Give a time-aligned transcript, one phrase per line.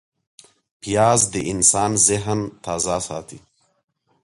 [0.81, 3.39] پیاز د انسان ذهن تازه ساتي